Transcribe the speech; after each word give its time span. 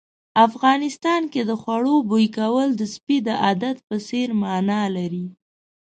افغانستان 0.47 1.21
کې 1.31 1.41
د 1.49 1.51
خوړو 1.61 1.95
بوي 2.09 2.27
کول 2.37 2.69
د 2.75 2.81
سپي 2.93 3.17
د 3.27 3.29
عادت 3.43 3.77
په 3.87 3.95
څېر 4.07 4.27
مانا 4.41 4.81
لري. 4.95 5.25